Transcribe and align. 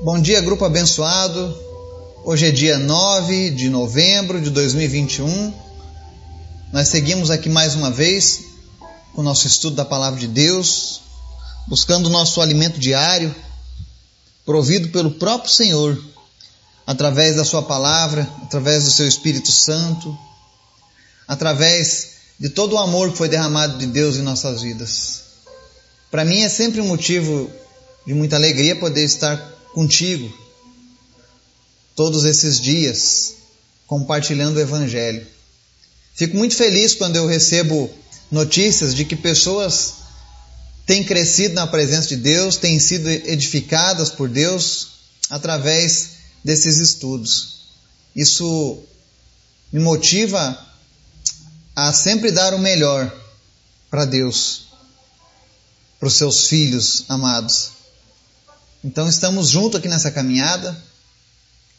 Bom 0.00 0.20
dia, 0.20 0.40
grupo 0.40 0.64
abençoado. 0.64 1.58
Hoje 2.22 2.46
é 2.46 2.50
dia 2.52 2.78
9 2.78 3.50
de 3.50 3.68
novembro 3.68 4.40
de 4.40 4.48
2021. 4.48 5.52
Nós 6.72 6.86
seguimos 6.86 7.32
aqui 7.32 7.48
mais 7.48 7.74
uma 7.74 7.90
vez 7.90 8.44
com 9.12 9.22
o 9.22 9.24
nosso 9.24 9.48
estudo 9.48 9.74
da 9.74 9.84
palavra 9.84 10.20
de 10.20 10.28
Deus, 10.28 11.00
buscando 11.66 12.06
o 12.06 12.10
nosso 12.10 12.40
alimento 12.40 12.78
diário, 12.78 13.34
provido 14.46 14.90
pelo 14.90 15.10
próprio 15.10 15.50
Senhor, 15.50 16.00
através 16.86 17.34
da 17.34 17.44
Sua 17.44 17.64
palavra, 17.64 18.22
através 18.44 18.84
do 18.84 18.92
Seu 18.92 19.08
Espírito 19.08 19.50
Santo, 19.50 20.16
através 21.26 22.10
de 22.38 22.48
todo 22.48 22.74
o 22.74 22.78
amor 22.78 23.10
que 23.10 23.18
foi 23.18 23.28
derramado 23.28 23.78
de 23.78 23.86
Deus 23.86 24.14
em 24.14 24.22
nossas 24.22 24.62
vidas. 24.62 25.22
Para 26.08 26.24
mim 26.24 26.42
é 26.42 26.48
sempre 26.48 26.80
um 26.80 26.86
motivo 26.86 27.50
de 28.06 28.14
muita 28.14 28.36
alegria 28.36 28.76
poder 28.76 29.02
estar 29.02 29.57
contigo 29.78 30.36
todos 31.94 32.24
esses 32.24 32.60
dias 32.60 33.34
compartilhando 33.86 34.56
o 34.56 34.60
Evangelho. 34.60 35.24
Fico 36.16 36.36
muito 36.36 36.56
feliz 36.56 36.96
quando 36.96 37.14
eu 37.14 37.28
recebo 37.28 37.88
notícias 38.28 38.92
de 38.92 39.04
que 39.04 39.14
pessoas 39.14 39.94
têm 40.84 41.04
crescido 41.04 41.54
na 41.54 41.64
presença 41.64 42.08
de 42.08 42.16
Deus, 42.16 42.56
têm 42.56 42.80
sido 42.80 43.08
edificadas 43.08 44.10
por 44.10 44.28
Deus 44.28 44.88
através 45.30 46.08
desses 46.42 46.78
estudos. 46.78 47.68
Isso 48.16 48.82
me 49.72 49.78
motiva 49.78 50.58
a 51.76 51.92
sempre 51.92 52.32
dar 52.32 52.52
o 52.52 52.58
melhor 52.58 53.16
para 53.88 54.04
Deus, 54.04 54.72
para 56.00 56.08
os 56.08 56.14
seus 56.14 56.48
filhos 56.48 57.04
amados. 57.08 57.77
Então 58.82 59.08
estamos 59.08 59.50
juntos 59.50 59.78
aqui 59.78 59.88
nessa 59.88 60.10
caminhada. 60.10 60.76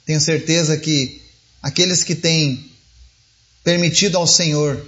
Tenho 0.06 0.20
certeza 0.20 0.78
que 0.78 1.22
aqueles 1.62 2.04
que 2.04 2.16
têm 2.16 2.72
permitido 3.64 4.18
ao 4.18 4.28
Senhor 4.28 4.86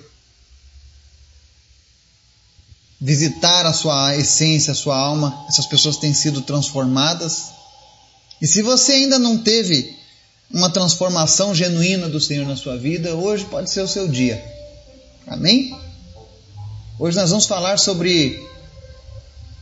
visitar 3.00 3.66
a 3.66 3.74
sua 3.74 4.16
essência, 4.16 4.72
a 4.72 4.76
sua 4.76 4.96
alma, 4.96 5.46
essas 5.48 5.66
pessoas 5.66 5.98
têm 5.98 6.14
sido 6.14 6.42
transformadas. 6.42 7.46
E 8.42 8.48
se 8.48 8.62
você 8.62 8.94
ainda 8.94 9.18
não 9.18 9.38
teve 9.38 9.96
uma 10.52 10.70
transformação 10.70 11.56
genuína 11.56 12.10
do 12.10 12.20
Senhor 12.20 12.46
na 12.46 12.56
sua 12.56 12.78
vida, 12.78 13.16
hoje 13.16 13.46
pode 13.46 13.72
ser 13.72 13.82
o 13.82 13.88
seu 13.88 14.08
dia. 14.08 14.44
Amém? 15.26 15.76
Hoje 17.00 17.18
nós 17.18 17.30
vamos 17.30 17.46
falar 17.46 17.80
sobre 17.80 18.51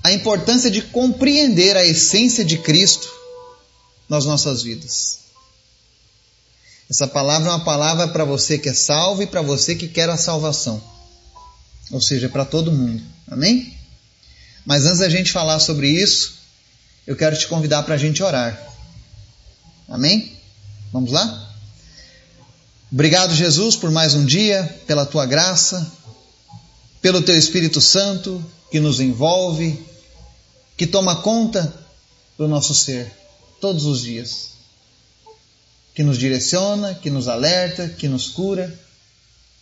a 0.04 0.12
importância 0.12 0.72
de 0.72 0.82
compreender 0.82 1.76
a 1.76 1.86
essência 1.86 2.44
de 2.44 2.58
Cristo 2.58 3.10
nas 4.08 4.26
nossas 4.26 4.64
vidas. 4.64 5.20
Essa 6.90 7.08
palavra 7.08 7.50
é 7.50 7.52
uma 7.52 7.64
palavra 7.64 8.08
para 8.08 8.26
você 8.26 8.58
que 8.58 8.70
é 8.70 8.74
salvo 8.74 9.22
e 9.22 9.28
para 9.28 9.42
você 9.42 9.76
que 9.76 9.88
quer 9.88 10.10
a 10.10 10.18
salvação. 10.18 10.82
Ou 11.92 12.02
seja, 12.02 12.28
para 12.30 12.46
todo 12.46 12.72
mundo. 12.72 13.04
Amém? 13.30 13.74
Mas 14.66 14.86
antes 14.86 15.00
da 15.00 15.10
gente 15.10 15.32
falar 15.32 15.60
sobre 15.60 15.88
isso, 15.88 16.40
eu 17.06 17.16
quero 17.16 17.38
te 17.38 17.48
convidar 17.48 17.84
para 17.84 17.96
a 17.96 17.98
gente 17.98 18.24
orar. 18.24 18.60
Amém? 19.88 20.36
Vamos 20.92 21.12
lá? 21.12 21.48
Obrigado, 22.92 23.36
Jesus, 23.36 23.76
por 23.76 23.92
mais 23.92 24.16
um 24.16 24.26
dia, 24.26 24.82
pela 24.88 25.06
tua 25.06 25.26
graça, 25.28 25.92
pelo 27.02 27.22
teu 27.22 27.38
Espírito 27.38 27.80
Santo 27.80 28.44
que 28.72 28.80
nos 28.80 29.00
envolve, 29.00 29.80
que 30.80 30.88
toma 30.88 31.18
conta 31.18 31.78
do 32.38 32.48
nosso 32.48 32.74
ser 32.74 33.12
todos 33.60 33.84
os 33.84 34.02
dias, 34.02 34.52
que 35.94 36.04
nos 36.04 36.18
direciona, 36.18 36.96
que 36.96 37.10
nos 37.10 37.28
alerta, 37.28 37.90
que 37.90 38.08
nos 38.08 38.30
cura. 38.30 38.74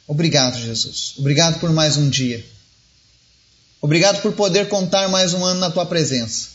Obrigado, 0.06 0.60
Jesus. 0.60 1.16
Obrigado 1.18 1.60
por 1.60 1.72
mais 1.72 1.98
um 1.98 2.08
dia. 2.08 2.46
Obrigado 3.82 4.22
por 4.22 4.34
poder 4.34 4.70
contar 4.70 5.10
mais 5.10 5.34
um 5.34 5.44
ano 5.44 5.60
na 5.60 5.72
tua 5.72 5.88
presença. 5.88 6.50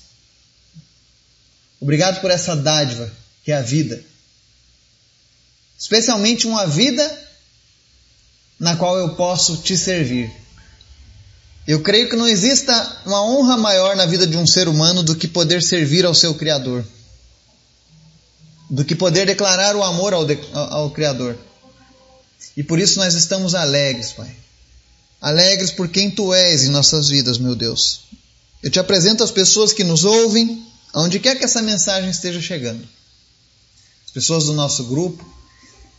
Obrigado 1.81 2.21
por 2.21 2.31
essa 2.31 2.55
dádiva 2.55 3.12
que 3.43 3.51
é 3.51 3.56
a 3.56 3.62
vida. 3.62 4.01
Especialmente 5.77 6.47
uma 6.47 6.69
vida 6.69 7.28
na 8.61 8.77
qual 8.77 8.97
eu 8.97 9.17
posso 9.17 9.56
te 9.56 9.77
servir 9.77 10.41
eu 11.67 11.81
creio 11.81 12.09
que 12.09 12.17
não 12.17 12.27
exista 12.27 13.03
uma 13.06 13.23
honra 13.25 13.56
maior 13.56 13.95
na 13.95 14.05
vida 14.05 14.27
de 14.27 14.37
um 14.37 14.47
ser 14.47 14.67
humano 14.67 15.03
do 15.03 15.15
que 15.15 15.28
poder 15.28 15.62
servir 15.62 16.05
ao 16.05 16.15
seu 16.15 16.34
Criador, 16.34 16.84
do 18.69 18.84
que 18.84 18.97
poder 18.97 19.27
declarar 19.27 19.77
o 19.77 19.83
amor 19.83 20.12
ao, 20.12 20.25
de, 20.25 20.39
ao, 20.53 20.91
Criador. 20.91 21.39
E 22.56 22.65
por 22.65 22.81
isso 22.81 22.99
nós 22.99 23.15
estamos 23.15 23.55
alegres, 23.55 24.12
Pai. 24.12 24.34
Alegres 25.21 25.71
por 25.71 25.89
quem 25.89 26.11
Tu 26.11 26.34
és 26.34 26.65
em 26.65 26.71
nossas 26.71 27.09
vidas, 27.09 27.39
meu 27.39 27.55
Deus. 27.55 28.01
Eu 28.61 28.71
te 28.71 28.81
apresento 28.81 29.22
as 29.22 29.31
pessoas 29.31 29.72
que 29.72 29.84
nos 29.84 30.05
ouvem, 30.05 30.67
aonde 30.93 31.21
quer 31.21 31.39
que 31.39 31.45
essa 31.45 31.62
mensagem 31.62 32.11
esteja 32.11 32.41
chegando. 32.41 32.83
As 34.05 34.11
pessoas 34.11 34.47
do 34.47 34.53
nosso 34.53 34.84
grupo. 34.84 35.25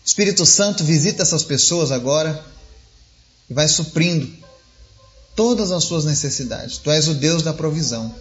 Espírito 0.06 0.46
Santo 0.46 0.84
visita 0.84 1.24
essas 1.24 1.44
pessoas 1.44 1.90
agora 1.90 2.46
e 3.50 3.54
vai 3.54 3.70
suprindo 3.70 4.44
todas 5.36 5.72
as 5.72 5.84
suas 5.84 6.06
necessidades. 6.06 6.78
Tu 6.78 6.92
és 6.92 7.08
o 7.08 7.14
Deus 7.14 7.44
da 7.44 7.54
provisão. 7.54 8.14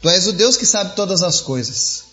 Tu 0.00 0.08
és 0.08 0.26
o 0.26 0.32
Deus 0.32 0.56
que 0.56 0.66
sabe 0.66 0.94
todas 0.94 1.22
as 1.22 1.40
coisas. 1.40 2.04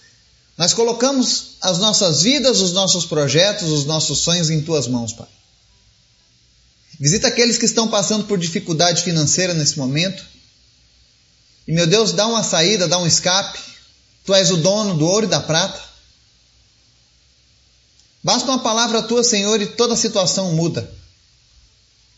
Nós 0.57 0.73
colocamos 0.73 1.57
as 1.61 1.79
nossas 1.79 2.21
vidas, 2.21 2.59
os 2.61 2.73
nossos 2.73 3.05
projetos, 3.05 3.69
os 3.69 3.85
nossos 3.85 4.19
sonhos 4.19 4.49
em 4.49 4.61
tuas 4.61 4.87
mãos, 4.87 5.13
Pai. 5.13 5.27
Visita 6.99 7.27
aqueles 7.27 7.57
que 7.57 7.65
estão 7.65 7.87
passando 7.87 8.25
por 8.25 8.37
dificuldade 8.37 9.01
financeira 9.01 9.53
nesse 9.53 9.77
momento. 9.77 10.23
E, 11.67 11.73
meu 11.73 11.87
Deus, 11.87 12.13
dá 12.13 12.27
uma 12.27 12.43
saída, 12.43 12.87
dá 12.87 12.99
um 12.99 13.07
escape. 13.07 13.59
Tu 14.25 14.33
és 14.33 14.51
o 14.51 14.57
dono 14.57 14.95
do 14.95 15.05
ouro 15.05 15.25
e 15.25 15.29
da 15.29 15.41
prata. 15.41 15.81
Basta 18.23 18.49
uma 18.49 18.59
palavra 18.59 19.01
tua, 19.01 19.23
Senhor, 19.23 19.59
e 19.59 19.65
toda 19.65 19.95
a 19.95 19.97
situação 19.97 20.53
muda 20.53 21.02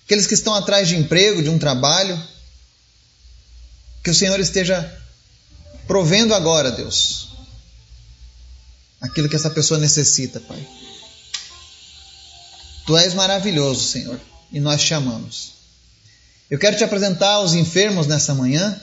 aqueles 0.06 0.28
que 0.28 0.36
estão 0.36 0.54
atrás 0.54 0.88
de 0.88 0.96
emprego, 0.96 1.42
de 1.42 1.50
um 1.50 1.60
trabalho. 1.60 2.22
Que 4.04 4.12
o 4.12 4.16
Senhor 4.16 4.40
esteja 4.40 5.02
provendo 5.88 6.34
agora, 6.34 6.72
Deus, 6.72 7.30
aquilo 9.02 9.28
que 9.28 9.36
essa 9.36 9.50
pessoa 9.50 9.80
necessita, 9.80 10.40
Pai. 10.40 10.66
Tu 12.86 12.96
és 12.98 13.16
maravilhoso, 13.16 13.84
Senhor, 13.84 14.22
e 14.52 14.60
nós 14.60 14.84
te 14.84 14.94
amamos. 14.94 15.54
Eu 16.52 16.60
quero 16.60 16.78
te 16.78 16.84
apresentar 16.84 17.40
os 17.40 17.56
enfermos 17.56 18.06
nessa 18.06 18.36
manhã. 18.36 18.80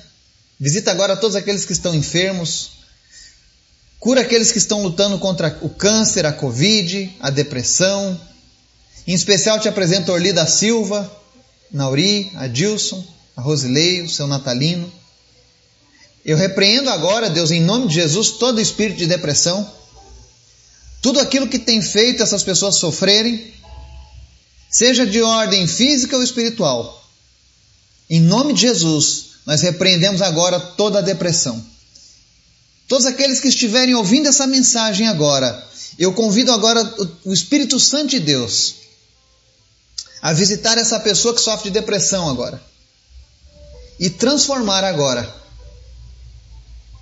Visita 0.59 0.91
agora 0.91 1.17
todos 1.17 1.37
aqueles 1.37 1.65
que 1.65 1.73
estão 1.73 1.95
enfermos. 1.95 2.71
Cura 4.01 4.23
aqueles 4.23 4.51
que 4.51 4.59
estão 4.59 4.83
lutando 4.83 5.21
contra 5.21 5.57
o 5.63 5.71
câncer, 5.71 6.27
a 6.27 6.33
Covid, 6.33 7.17
a 7.21 7.31
depressão, 7.31 8.21
em 9.07 9.15
especial 9.15 9.59
te 9.59 9.69
apresento 9.69 10.11
a 10.11 10.15
Orli 10.15 10.33
da 10.33 10.47
Silva, 10.47 11.11
Nauri, 11.71 12.31
a 12.37 12.47
Dilson, 12.47 13.05
a 13.37 13.41
Rosileio, 13.41 14.09
seu 14.09 14.27
Natalino. 14.27 14.91
Eu 16.25 16.37
repreendo 16.37 16.89
agora, 16.89 17.29
Deus, 17.29 17.51
em 17.51 17.61
nome 17.61 17.89
de 17.89 17.95
Jesus, 17.95 18.31
todo 18.33 18.61
espírito 18.61 18.99
de 18.99 19.07
depressão, 19.07 19.69
tudo 21.01 21.19
aquilo 21.19 21.49
que 21.49 21.59
tem 21.59 21.83
feito 21.83 22.23
essas 22.23 22.45
pessoas 22.45 22.77
sofrerem, 22.77 23.53
seja 24.71 25.05
de 25.05 25.21
ordem 25.21 25.67
física 25.67 26.17
ou 26.17 26.23
espiritual. 26.23 27.03
Em 28.09 28.21
nome 28.21 28.53
de 28.53 28.61
Jesus, 28.61 29.33
nós 29.45 29.63
repreendemos 29.63 30.23
agora 30.23 30.61
toda 30.61 31.01
a 31.01 31.03
depressão. 31.03 31.65
Todos 32.87 33.07
aqueles 33.07 33.41
que 33.41 33.49
estiverem 33.49 33.95
ouvindo 33.95 34.29
essa 34.29 34.47
mensagem 34.47 35.09
agora, 35.09 35.67
eu 35.99 36.13
convido 36.13 36.53
agora 36.53 36.83
o 37.25 37.33
Espírito 37.33 37.81
Santo 37.81 38.11
de 38.11 38.21
Deus 38.21 38.82
a 40.23 40.33
visitar 40.33 40.79
essa 40.79 41.01
pessoa 41.01 41.35
que 41.35 41.41
sofre 41.41 41.65
de 41.65 41.81
depressão 41.81 42.31
agora 42.31 42.63
e 43.99 44.09
transformar 44.09 44.85
agora 44.85 45.43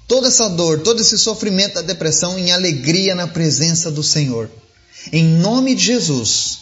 toda 0.08 0.28
essa 0.28 0.48
dor, 0.48 0.80
todo 0.80 1.02
esse 1.02 1.18
sofrimento 1.18 1.74
da 1.74 1.82
depressão 1.82 2.38
em 2.38 2.50
alegria 2.50 3.14
na 3.14 3.28
presença 3.28 3.90
do 3.90 4.02
Senhor. 4.02 4.50
Em 5.12 5.22
nome 5.22 5.74
de 5.74 5.84
Jesus. 5.84 6.60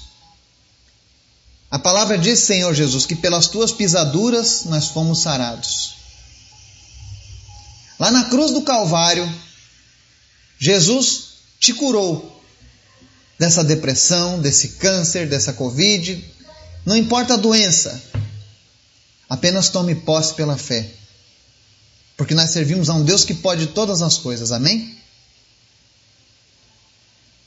A 1.70 1.78
palavra 1.78 2.18
diz, 2.18 2.40
Senhor 2.40 2.74
Jesus, 2.74 3.06
que 3.06 3.14
pelas 3.14 3.46
tuas 3.46 3.70
pisaduras 3.70 4.64
nós 4.64 4.88
fomos 4.88 5.22
sarados. 5.22 5.94
Lá 8.00 8.10
na 8.10 8.24
cruz 8.24 8.52
do 8.52 8.62
Calvário, 8.62 9.32
Jesus 10.58 11.28
te 11.60 11.72
curou 11.72 12.42
dessa 13.38 13.62
depressão, 13.62 14.40
desse 14.40 14.70
câncer, 14.70 15.28
dessa 15.28 15.52
Covid, 15.52 16.24
não 16.84 16.96
importa 16.96 17.34
a 17.34 17.36
doença, 17.36 18.02
apenas 19.28 19.68
tome 19.68 19.94
posse 19.94 20.34
pela 20.34 20.56
fé. 20.56 20.90
Porque 22.16 22.34
nós 22.34 22.50
servimos 22.50 22.90
a 22.90 22.94
um 22.94 23.04
Deus 23.04 23.24
que 23.24 23.34
pode 23.34 23.68
todas 23.68 24.02
as 24.02 24.18
coisas, 24.18 24.50
amém? 24.50 24.98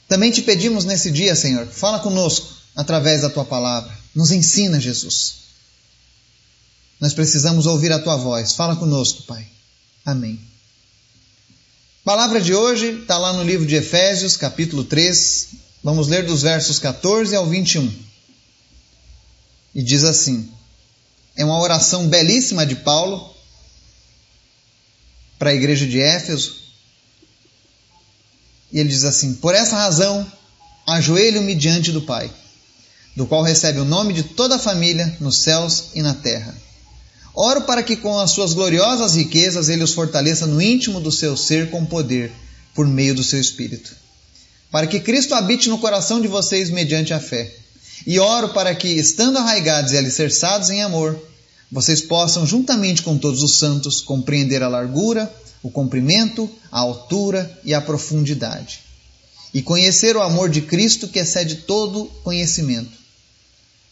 Também 0.08 0.30
te 0.30 0.42
pedimos 0.42 0.84
nesse 0.84 1.10
dia, 1.10 1.34
Senhor, 1.34 1.66
fala 1.66 1.98
conosco 1.98 2.48
através 2.76 3.22
da 3.22 3.30
tua 3.30 3.44
palavra. 3.44 3.92
Nos 4.14 4.30
ensina, 4.30 4.80
Jesus. 4.80 5.34
Nós 7.00 7.12
precisamos 7.12 7.66
ouvir 7.66 7.92
a 7.92 7.98
tua 7.98 8.16
voz. 8.16 8.52
Fala 8.52 8.76
conosco, 8.76 9.22
Pai. 9.24 9.46
Amém. 10.04 10.38
Palavra 12.04 12.40
de 12.40 12.54
hoje 12.54 13.00
está 13.00 13.16
lá 13.18 13.32
no 13.32 13.42
livro 13.42 13.66
de 13.66 13.74
Efésios, 13.76 14.36
capítulo 14.36 14.84
3. 14.84 15.48
Vamos 15.82 16.08
ler 16.08 16.24
dos 16.26 16.42
versos 16.42 16.78
14 16.78 17.34
ao 17.34 17.46
21. 17.46 17.92
E 19.74 19.82
diz 19.82 20.04
assim: 20.04 20.52
é 21.36 21.44
uma 21.44 21.58
oração 21.58 22.08
belíssima 22.08 22.66
de 22.66 22.76
Paulo 22.76 23.34
para 25.38 25.50
a 25.50 25.54
igreja 25.54 25.86
de 25.86 26.00
Éfeso. 26.00 26.56
E 28.70 28.78
ele 28.78 28.88
diz 28.88 29.04
assim: 29.04 29.34
Por 29.34 29.54
essa 29.54 29.76
razão, 29.76 30.30
ajoelho-me 30.86 31.54
diante 31.54 31.90
do 31.90 32.02
Pai, 32.02 32.30
do 33.16 33.26
qual 33.26 33.42
recebe 33.42 33.80
o 33.80 33.84
nome 33.84 34.12
de 34.12 34.22
toda 34.22 34.56
a 34.56 34.58
família 34.58 35.16
nos 35.20 35.38
céus 35.38 35.90
e 35.94 36.02
na 36.02 36.14
terra. 36.14 36.54
Oro 37.34 37.62
para 37.62 37.82
que 37.82 37.96
com 37.96 38.18
as 38.18 38.30
suas 38.30 38.52
gloriosas 38.52 39.14
riquezas 39.14 39.70
ele 39.70 39.82
os 39.82 39.94
fortaleça 39.94 40.46
no 40.46 40.60
íntimo 40.60 41.00
do 41.00 41.10
seu 41.10 41.34
ser 41.34 41.70
com 41.70 41.84
poder, 41.86 42.30
por 42.74 42.86
meio 42.86 43.14
do 43.14 43.24
seu 43.24 43.40
Espírito. 43.40 43.96
Para 44.70 44.86
que 44.86 45.00
Cristo 45.00 45.34
habite 45.34 45.70
no 45.70 45.78
coração 45.78 46.20
de 46.20 46.28
vocês 46.28 46.68
mediante 46.68 47.14
a 47.14 47.20
fé 47.20 47.61
e 48.06 48.18
oro 48.18 48.50
para 48.50 48.74
que, 48.74 48.88
estando 48.88 49.38
arraigados 49.38 49.92
e 49.92 49.96
alicerçados 49.96 50.70
em 50.70 50.82
amor, 50.82 51.20
vocês 51.70 52.00
possam, 52.02 52.46
juntamente 52.46 53.02
com 53.02 53.16
todos 53.16 53.42
os 53.42 53.58
santos, 53.58 54.00
compreender 54.00 54.62
a 54.62 54.68
largura, 54.68 55.32
o 55.62 55.70
comprimento, 55.70 56.50
a 56.70 56.80
altura 56.80 57.58
e 57.64 57.72
a 57.72 57.80
profundidade. 57.80 58.80
E 59.54 59.62
conhecer 59.62 60.16
o 60.16 60.22
amor 60.22 60.50
de 60.50 60.62
Cristo 60.62 61.08
que 61.08 61.18
excede 61.18 61.56
todo 61.56 62.06
conhecimento, 62.24 62.92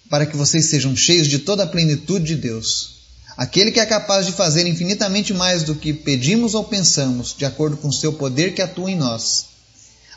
para 0.08 0.26
que 0.26 0.36
vocês 0.36 0.66
sejam 0.66 0.96
cheios 0.96 1.28
de 1.28 1.38
toda 1.38 1.62
a 1.62 1.66
plenitude 1.66 2.26
de 2.26 2.36
Deus. 2.36 3.00
Aquele 3.36 3.70
que 3.70 3.80
é 3.80 3.86
capaz 3.86 4.26
de 4.26 4.32
fazer 4.32 4.66
infinitamente 4.66 5.32
mais 5.32 5.62
do 5.62 5.74
que 5.74 5.94
pedimos 5.94 6.54
ou 6.54 6.64
pensamos, 6.64 7.34
de 7.36 7.44
acordo 7.44 7.76
com 7.76 7.88
o 7.88 7.92
seu 7.92 8.12
poder 8.12 8.54
que 8.54 8.60
atua 8.60 8.90
em 8.90 8.96
nós. 8.96 9.46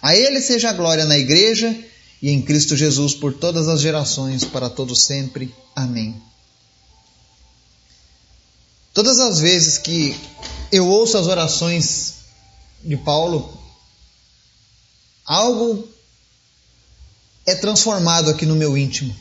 A 0.02 0.16
Ele 0.16 0.42
seja 0.42 0.70
a 0.70 0.74
glória 0.74 1.06
na 1.06 1.18
Igreja 1.18 1.74
e 2.24 2.30
em 2.30 2.42
Cristo 2.42 2.74
Jesus 2.74 3.14
por 3.14 3.34
todas 3.34 3.68
as 3.68 3.82
gerações, 3.82 4.46
para 4.46 4.70
todos 4.70 5.02
sempre. 5.02 5.54
Amém. 5.76 6.16
Todas 8.94 9.20
as 9.20 9.42
vezes 9.42 9.78
que 9.78 10.16
eu 10.72 10.88
ouço 10.88 11.18
as 11.18 11.28
orações 11.28 12.14
de 12.82 12.96
Paulo, 12.96 13.62
algo 15.26 15.86
é 17.46 17.56
transformado 17.56 18.30
aqui 18.30 18.46
no 18.46 18.56
meu 18.56 18.78
íntimo. 18.78 19.14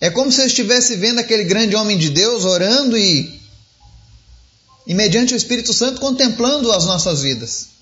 É 0.00 0.10
como 0.10 0.32
se 0.32 0.40
eu 0.40 0.46
estivesse 0.46 0.96
vendo 0.96 1.20
aquele 1.20 1.44
grande 1.44 1.76
homem 1.76 1.96
de 1.96 2.10
Deus 2.10 2.44
orando 2.44 2.98
e, 2.98 3.40
e 4.84 4.92
mediante 4.92 5.34
o 5.34 5.36
Espírito 5.36 5.72
Santo, 5.72 6.00
contemplando 6.00 6.72
as 6.72 6.84
nossas 6.84 7.22
vidas. 7.22 7.77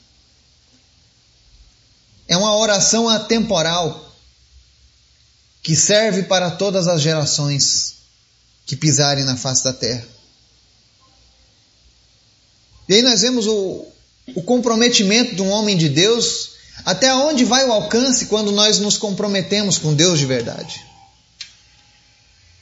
É 2.29 2.37
uma 2.37 2.57
oração 2.57 3.09
atemporal 3.09 4.15
que 5.63 5.75
serve 5.75 6.25
para 6.25 6.51
todas 6.51 6.87
as 6.87 7.01
gerações 7.01 7.97
que 8.65 8.77
pisarem 8.77 9.25
na 9.25 9.37
face 9.37 9.65
da 9.65 9.73
terra. 9.73 10.07
E 12.89 12.95
aí 12.95 13.03
nós 13.03 13.23
vemos 13.23 13.47
o, 13.47 13.87
o 14.35 14.43
comprometimento 14.43 15.35
de 15.35 15.43
um 15.43 15.51
homem 15.51 15.77
de 15.77 15.89
Deus, 15.89 16.51
até 16.85 17.13
onde 17.15 17.45
vai 17.45 17.65
o 17.65 17.73
alcance 17.73 18.27
quando 18.27 18.53
nós 18.53 18.79
nos 18.79 18.97
comprometemos 18.97 19.79
com 19.79 19.95
Deus 19.95 20.19
de 20.19 20.27
verdade. 20.27 20.85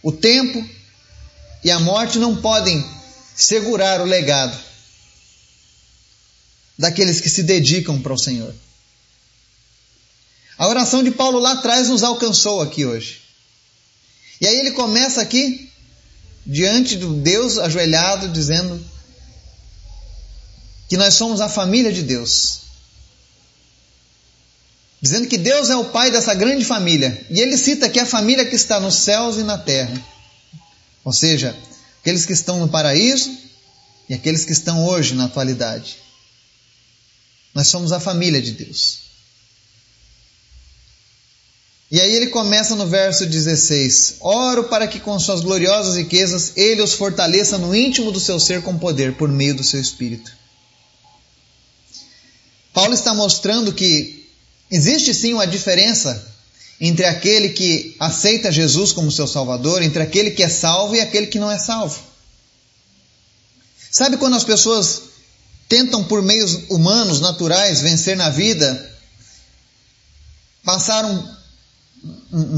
O 0.02 0.12
tempo 0.12 0.66
e 1.62 1.70
a 1.70 1.80
morte 1.80 2.18
não 2.18 2.36
podem 2.36 2.84
segurar 3.34 4.00
o 4.00 4.04
legado 4.04 4.58
daqueles 6.78 7.20
que 7.20 7.30
se 7.30 7.42
dedicam 7.42 8.00
para 8.00 8.12
o 8.12 8.18
Senhor. 8.18 8.54
Oração 10.84 11.02
de 11.02 11.12
Paulo 11.12 11.38
lá 11.38 11.52
atrás 11.52 11.88
nos 11.88 12.02
alcançou 12.02 12.60
aqui 12.60 12.84
hoje. 12.84 13.22
E 14.38 14.46
aí 14.46 14.58
ele 14.58 14.72
começa 14.72 15.22
aqui, 15.22 15.72
diante 16.44 16.96
do 16.96 17.14
Deus 17.14 17.56
ajoelhado, 17.56 18.28
dizendo 18.28 18.78
que 20.86 20.98
nós 20.98 21.14
somos 21.14 21.40
a 21.40 21.48
família 21.48 21.90
de 21.90 22.02
Deus. 22.02 22.60
Dizendo 25.00 25.26
que 25.26 25.38
Deus 25.38 25.70
é 25.70 25.76
o 25.76 25.86
pai 25.86 26.10
dessa 26.10 26.34
grande 26.34 26.66
família. 26.66 27.18
E 27.30 27.40
ele 27.40 27.56
cita 27.56 27.86
aqui 27.86 27.98
a 27.98 28.04
família 28.04 28.44
que 28.44 28.54
está 28.54 28.78
nos 28.78 28.96
céus 28.96 29.38
e 29.38 29.42
na 29.42 29.56
terra. 29.56 29.98
Ou 31.02 31.14
seja, 31.14 31.56
aqueles 32.02 32.26
que 32.26 32.34
estão 32.34 32.60
no 32.60 32.68
paraíso 32.68 33.34
e 34.06 34.12
aqueles 34.12 34.44
que 34.44 34.52
estão 34.52 34.84
hoje 34.84 35.14
na 35.14 35.24
atualidade. 35.24 35.96
Nós 37.54 37.68
somos 37.68 37.90
a 37.90 37.98
família 37.98 38.42
de 38.42 38.52
Deus. 38.52 39.03
E 41.94 42.00
aí 42.00 42.12
ele 42.12 42.26
começa 42.26 42.74
no 42.74 42.88
verso 42.88 43.24
16: 43.24 44.16
Oro 44.18 44.64
para 44.64 44.88
que 44.88 44.98
com 44.98 45.16
suas 45.16 45.42
gloriosas 45.42 45.94
riquezas 45.94 46.50
ele 46.56 46.82
os 46.82 46.92
fortaleça 46.92 47.56
no 47.56 47.72
íntimo 47.72 48.10
do 48.10 48.18
seu 48.18 48.40
ser 48.40 48.62
com 48.62 48.76
poder, 48.76 49.14
por 49.14 49.28
meio 49.28 49.54
do 49.54 49.62
seu 49.62 49.80
espírito. 49.80 50.32
Paulo 52.72 52.92
está 52.94 53.14
mostrando 53.14 53.72
que 53.72 54.28
existe 54.68 55.14
sim 55.14 55.34
uma 55.34 55.46
diferença 55.46 56.34
entre 56.80 57.04
aquele 57.04 57.50
que 57.50 57.94
aceita 58.00 58.50
Jesus 58.50 58.90
como 58.90 59.12
seu 59.12 59.28
Salvador, 59.28 59.80
entre 59.80 60.02
aquele 60.02 60.32
que 60.32 60.42
é 60.42 60.48
salvo 60.48 60.96
e 60.96 61.00
aquele 61.00 61.28
que 61.28 61.38
não 61.38 61.48
é 61.48 61.60
salvo. 61.60 62.02
Sabe 63.88 64.16
quando 64.16 64.34
as 64.34 64.42
pessoas 64.42 65.00
tentam 65.68 66.02
por 66.02 66.20
meios 66.22 66.58
humanos, 66.68 67.20
naturais, 67.20 67.80
vencer 67.80 68.16
na 68.16 68.30
vida, 68.30 68.92
passaram 70.64 71.14
um, 71.14 71.33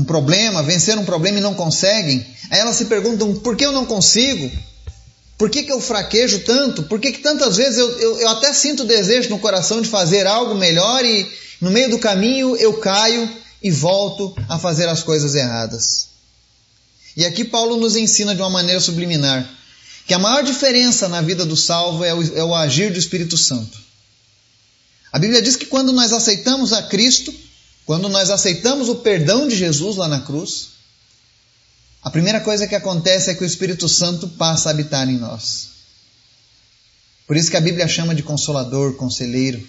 problema, 0.05 0.63
vencer 0.63 0.99
um 0.99 1.05
problema 1.05 1.39
e 1.39 1.43
não 1.43 1.55
conseguem, 1.55 2.25
aí 2.51 2.61
elas 2.61 2.77
se 2.77 2.87
perguntam: 2.87 3.35
por 3.35 3.57
que 3.57 3.65
eu 3.65 3.73
não 3.73 3.87
consigo? 3.87 4.51
Por 5.39 5.51
que, 5.51 5.65
que 5.65 5.73
eu 5.73 5.81
fraquejo 5.81 6.41
tanto? 6.41 6.85
Por 6.85 6.99
que, 6.99 7.13
que 7.13 7.19
tantas 7.19 7.57
vezes 7.57 7.79
eu, 7.79 7.99
eu, 7.99 8.21
eu 8.21 8.29
até 8.31 8.53
sinto 8.53 8.85
desejo 8.85 9.29
no 9.29 9.39
coração 9.39 9.83
de 9.83 9.89
fazer 9.89 10.27
algo 10.27 10.55
melhor 10.55 11.05
e 11.05 11.31
no 11.61 11.71
meio 11.71 11.91
do 11.91 11.99
caminho 11.99 12.57
eu 12.57 12.79
caio 12.79 13.29
e 13.63 13.71
volto 13.71 14.35
a 14.49 14.59
fazer 14.59 14.89
as 14.89 15.03
coisas 15.03 15.35
erradas? 15.35 16.09
E 17.17 17.25
aqui 17.25 17.45
Paulo 17.45 17.77
nos 17.77 17.97
ensina 17.97 18.35
de 18.35 18.41
uma 18.41 18.51
maneira 18.51 18.81
subliminar 18.81 19.47
que 20.07 20.15
a 20.15 20.19
maior 20.19 20.45
diferença 20.45 21.09
na 21.09 21.21
vida 21.21 21.45
do 21.45 21.57
salvo 21.57 22.05
é 22.05 22.15
o, 22.15 22.39
é 22.39 22.45
o 22.45 22.55
agir 22.55 22.93
do 22.93 22.99
Espírito 22.99 23.37
Santo. 23.37 23.77
A 25.13 25.19
Bíblia 25.19 25.43
diz 25.43 25.57
que 25.57 25.67
quando 25.67 25.93
nós 25.93 26.13
aceitamos 26.13 26.73
a 26.73 26.83
Cristo, 26.83 27.35
quando 27.87 28.09
nós 28.09 28.31
aceitamos 28.31 28.89
o 28.89 28.97
perdão 28.97 29.47
de 29.47 29.57
Jesus 29.57 29.97
lá 29.97 30.09
na 30.09 30.21
cruz, 30.21 30.71
a 32.03 32.11
primeira 32.11 32.41
coisa 32.41 32.67
que 32.67 32.75
acontece 32.75 33.31
é 33.31 33.35
que 33.35 33.45
o 33.45 33.47
Espírito 33.47 33.89
Santo 33.89 34.29
passa 34.29 34.69
a 34.69 34.73
habitar 34.73 35.09
em 35.09 35.17
nós. 35.17 35.69
Por 37.29 37.37
isso 37.37 37.51
que 37.51 37.57
a 37.57 37.61
Bíblia 37.61 37.87
chama 37.87 38.15
de 38.15 38.25
consolador, 38.25 38.95
conselheiro, 38.95 39.67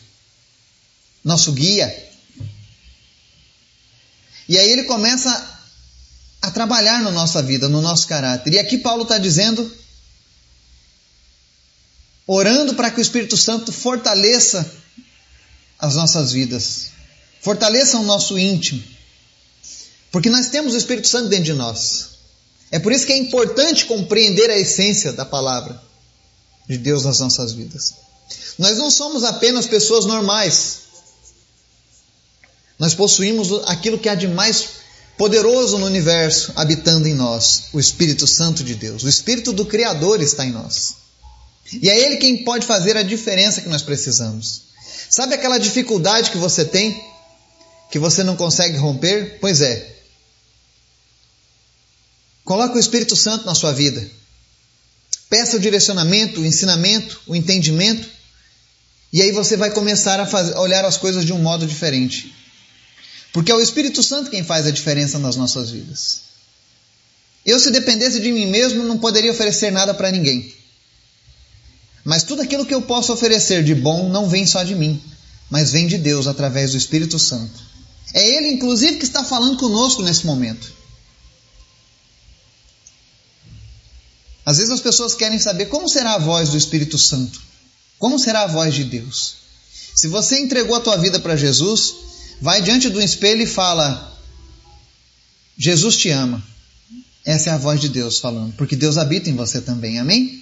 nosso 1.24 1.52
guia. 1.52 1.96
E 4.50 4.58
aí 4.58 4.68
ele 4.68 4.84
começa 4.84 5.60
a 6.42 6.50
trabalhar 6.50 7.02
na 7.04 7.12
nossa 7.12 7.42
vida, 7.44 7.70
no 7.70 7.82
nosso 7.82 8.08
caráter. 8.08 8.54
E 8.54 8.60
aqui 8.60 8.80
Paulo 8.80 9.04
está 9.04 9.20
dizendo, 9.20 9.72
orando 12.26 12.74
para 12.74 12.90
que 12.90 13.00
o 13.00 13.02
Espírito 13.02 13.38
Santo 13.38 13.72
fortaleça 13.72 14.72
as 15.78 15.96
nossas 15.96 16.32
vidas. 16.32 16.97
Fortaleçam 17.42 18.02
o 18.02 18.06
nosso 18.06 18.38
íntimo. 18.38 18.84
Porque 20.12 20.30
nós 20.30 20.50
temos 20.50 20.74
o 20.74 20.78
Espírito 20.78 21.08
Santo 21.08 21.30
dentro 21.30 21.46
de 21.46 21.54
nós. 21.54 22.10
É 22.72 22.80
por 22.80 22.92
isso 22.92 23.06
que 23.06 23.14
é 23.14 23.18
importante 23.18 23.86
compreender 23.86 24.50
a 24.50 24.58
essência 24.58 25.14
da 25.14 25.26
palavra 25.26 25.82
de 26.68 26.78
Deus 26.78 27.04
nas 27.04 27.20
nossas 27.20 27.54
vidas. 27.54 27.94
Nós 28.58 28.78
não 28.78 28.92
somos 28.92 29.24
apenas 29.24 29.68
pessoas 29.68 30.06
normais. 30.06 30.80
Nós 32.78 32.94
possuímos 32.94 33.52
aquilo 33.66 33.98
que 33.98 34.10
há 34.10 34.16
de 34.16 34.28
mais 34.28 34.78
poderoso 35.18 35.78
no 35.80 35.86
universo 35.86 36.54
habitando 36.56 37.08
em 37.08 37.14
nós, 37.14 37.66
o 37.74 37.80
Espírito 37.80 38.28
Santo 38.28 38.64
de 38.64 38.76
Deus. 38.76 39.04
O 39.04 39.10
Espírito 39.10 39.52
do 39.52 39.66
Criador 39.66 40.22
está 40.22 40.46
em 40.46 40.52
nós. 40.52 40.96
E 41.82 41.90
é 41.90 41.98
Ele 41.98 42.18
quem 42.18 42.44
pode 42.44 42.66
fazer 42.66 42.96
a 42.96 43.04
diferença 43.04 43.62
que 43.62 43.70
nós 43.70 43.82
precisamos. 43.82 44.62
Sabe 45.10 45.34
aquela 45.34 45.58
dificuldade 45.58 46.32
que 46.32 46.38
você 46.38 46.64
tem 46.64 47.02
que 47.90 48.00
você 48.00 48.24
não 48.24 48.36
consegue 48.36 48.78
romper? 48.78 49.38
Pois 49.40 49.62
é. 49.62 49.96
Coloque 52.44 52.78
o 52.78 52.80
Espírito 52.80 53.16
Santo 53.16 53.46
na 53.46 53.54
sua 53.54 53.74
vida. 53.74 54.10
Peça 55.30 55.58
o 55.58 55.60
direcionamento, 55.60 56.42
o 56.42 56.46
ensinamento, 56.46 57.20
o 57.28 57.36
entendimento. 57.36 58.08
E 59.12 59.22
aí 59.22 59.32
você 59.32 59.58
vai 59.58 59.72
começar 59.72 60.20
a, 60.20 60.26
fazer, 60.26 60.56
a 60.56 60.62
olhar 60.62 60.86
as 60.86 60.98
coisas 60.98 61.26
de 61.26 61.34
um 61.34 61.40
modo 61.40 61.66
diferente. 61.68 62.34
Porque 63.34 63.52
é 63.52 63.56
o 63.56 63.62
Espírito 63.62 64.02
Santo 64.02 64.30
quem 64.30 64.44
faz 64.44 64.66
a 64.66 64.72
diferença 64.72 65.20
nas 65.20 65.36
nossas 65.36 65.72
vidas. 65.72 66.22
Eu, 67.46 67.60
se 67.60 67.72
dependesse 67.72 68.20
de 68.20 68.32
mim 68.32 68.46
mesmo, 68.46 68.84
não 68.84 68.98
poderia 68.98 69.32
oferecer 69.32 69.72
nada 69.72 69.94
para 69.94 70.12
ninguém. 70.12 70.54
Mas 72.04 72.24
tudo 72.24 72.42
aquilo 72.42 72.66
que 72.66 72.74
eu 72.74 72.82
posso 72.82 73.12
oferecer 73.12 73.64
de 73.64 73.76
bom 73.76 74.10
não 74.10 74.30
vem 74.30 74.46
só 74.46 74.64
de 74.64 74.76
mim, 74.76 75.02
mas 75.50 75.72
vem 75.72 75.88
de 75.88 75.98
Deus 75.98 76.28
através 76.28 76.72
do 76.72 76.78
Espírito 76.78 77.20
Santo. 77.20 77.68
É 78.14 78.28
Ele, 78.28 78.54
inclusive, 78.54 78.98
que 78.98 79.06
está 79.06 79.24
falando 79.24 79.58
conosco 79.58 80.02
nesse 80.02 80.26
momento. 80.26 80.74
Às 84.46 84.58
vezes 84.58 84.72
as 84.72 84.80
pessoas 84.80 85.14
querem 85.14 85.38
saber 85.40 85.66
como 85.66 85.90
será 85.90 86.14
a 86.14 86.20
voz 86.20 86.50
do 86.50 86.58
Espírito 86.58 86.98
Santo, 86.98 87.42
como 88.00 88.18
será 88.18 88.44
a 88.44 88.48
voz 88.48 88.74
de 88.74 88.86
Deus. 88.86 89.36
Se 89.94 90.08
você 90.08 90.40
entregou 90.40 90.76
a 90.76 90.80
tua 90.80 90.96
vida 90.96 91.20
para 91.20 91.36
Jesus, 91.36 91.96
vai 92.40 92.62
diante 92.62 92.90
do 92.90 93.02
espelho 93.02 93.42
e 93.42 93.48
fala: 93.48 94.18
Jesus 95.58 95.98
te 95.98 96.10
ama. 96.10 96.42
Essa 97.26 97.50
é 97.50 97.54
a 97.54 97.58
voz 97.58 97.82
de 97.82 97.90
Deus 97.90 98.20
falando, 98.20 98.54
porque 98.54 98.76
Deus 98.78 98.98
habita 98.98 99.30
em 99.30 99.36
você 99.36 99.60
também. 99.60 100.00
Amém? 100.00 100.42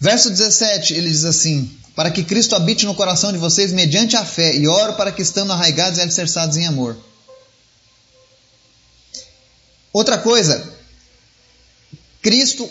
Verso 0.00 0.30
17, 0.30 0.94
ele 0.94 1.10
diz 1.10 1.24
assim: 1.24 1.70
Para 1.94 2.10
que 2.10 2.24
Cristo 2.24 2.56
habite 2.56 2.86
no 2.86 2.94
coração 2.94 3.32
de 3.32 3.38
vocês 3.38 3.72
mediante 3.72 4.16
a 4.16 4.24
fé, 4.24 4.56
e 4.56 4.66
oro 4.66 4.94
para 4.94 5.12
que 5.12 5.22
estando 5.22 5.52
arraigados 5.52 5.98
e 5.98 6.02
alicerçados 6.02 6.56
em 6.56 6.66
amor. 6.66 6.96
Outra 9.92 10.18
coisa, 10.18 10.74
Cristo, 12.20 12.68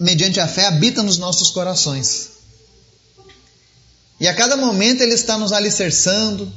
mediante 0.00 0.40
a 0.40 0.48
fé, 0.48 0.66
habita 0.66 1.02
nos 1.02 1.18
nossos 1.18 1.50
corações. 1.50 2.30
E 4.18 4.26
a 4.26 4.34
cada 4.34 4.56
momento 4.56 5.02
Ele 5.02 5.14
está 5.14 5.36
nos 5.36 5.52
alicerçando, 5.52 6.50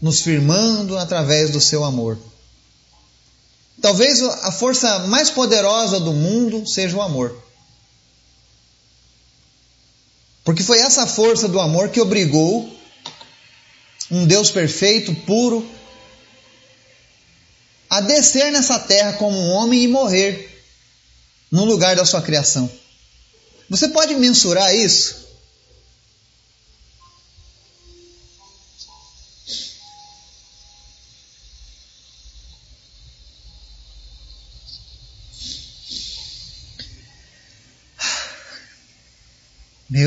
nos 0.00 0.20
firmando 0.20 0.96
através 0.96 1.50
do 1.50 1.60
seu 1.60 1.84
amor. 1.84 2.16
Talvez 3.80 4.22
a 4.22 4.52
força 4.52 5.00
mais 5.00 5.30
poderosa 5.30 5.98
do 5.98 6.12
mundo 6.12 6.66
seja 6.66 6.96
o 6.96 7.02
amor. 7.02 7.36
Porque 10.48 10.62
foi 10.62 10.78
essa 10.78 11.06
força 11.06 11.46
do 11.46 11.60
amor 11.60 11.90
que 11.90 12.00
obrigou 12.00 12.74
um 14.10 14.26
Deus 14.26 14.50
perfeito, 14.50 15.14
puro, 15.26 15.62
a 17.90 18.00
descer 18.00 18.50
nessa 18.50 18.78
terra 18.78 19.12
como 19.12 19.38
um 19.38 19.50
homem 19.50 19.82
e 19.82 19.88
morrer 19.88 20.64
no 21.52 21.66
lugar 21.66 21.94
da 21.96 22.06
sua 22.06 22.22
criação. 22.22 22.70
Você 23.68 23.90
pode 23.90 24.14
mensurar 24.14 24.74
isso? 24.74 25.27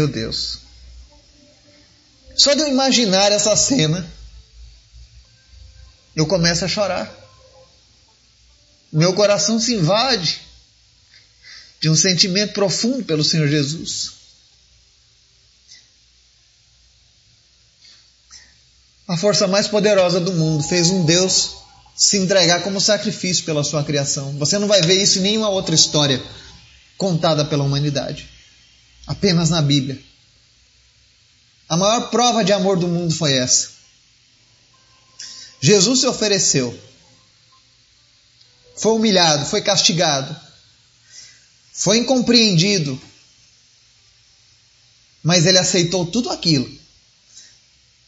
Meu 0.01 0.07
Deus. 0.07 0.57
Só 2.35 2.55
de 2.55 2.61
eu 2.61 2.67
imaginar 2.69 3.31
essa 3.31 3.55
cena, 3.55 4.11
eu 6.15 6.25
começo 6.25 6.65
a 6.65 6.67
chorar. 6.67 7.07
Meu 8.91 9.13
coração 9.13 9.59
se 9.59 9.75
invade 9.75 10.41
de 11.79 11.87
um 11.87 11.95
sentimento 11.95 12.53
profundo 12.53 13.03
pelo 13.03 13.23
Senhor 13.23 13.47
Jesus. 13.47 14.13
A 19.07 19.15
força 19.15 19.47
mais 19.47 19.67
poderosa 19.67 20.19
do 20.19 20.33
mundo 20.33 20.63
fez 20.63 20.89
um 20.89 21.05
Deus 21.05 21.57
se 21.95 22.17
entregar 22.17 22.63
como 22.63 22.81
sacrifício 22.81 23.45
pela 23.45 23.63
sua 23.63 23.83
criação. 23.83 24.35
Você 24.39 24.57
não 24.57 24.67
vai 24.67 24.81
ver 24.81 24.99
isso 24.99 25.19
em 25.19 25.21
nenhuma 25.21 25.49
outra 25.49 25.75
história 25.75 26.19
contada 26.97 27.45
pela 27.45 27.63
humanidade 27.63 28.40
apenas 29.07 29.49
na 29.49 29.61
Bíblia. 29.61 30.01
A 31.67 31.77
maior 31.77 32.09
prova 32.09 32.43
de 32.43 32.51
amor 32.51 32.77
do 32.77 32.87
mundo 32.87 33.13
foi 33.13 33.33
essa. 33.33 33.69
Jesus 35.61 35.99
se 35.99 36.07
ofereceu, 36.07 36.77
foi 38.75 38.93
humilhado, 38.93 39.45
foi 39.45 39.61
castigado, 39.61 40.35
foi 41.71 41.99
incompreendido, 41.99 42.99
mas 45.21 45.45
ele 45.45 45.59
aceitou 45.59 46.05
tudo 46.05 46.31
aquilo. 46.31 46.69